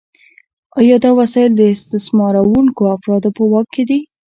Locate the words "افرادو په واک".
2.95-3.67